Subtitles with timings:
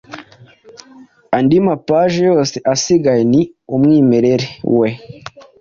[1.37, 3.41] andi mapaji yose asigaye ni
[3.75, 4.47] umwimerere
[4.79, 4.89] we